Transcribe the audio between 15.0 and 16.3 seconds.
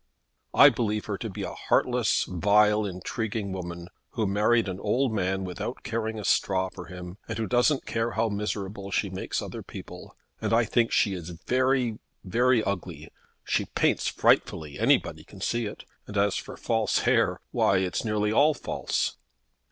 can see it. And